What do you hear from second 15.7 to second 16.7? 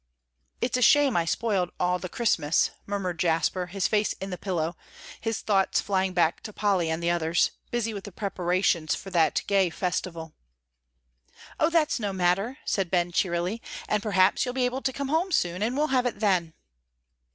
we'll have it then."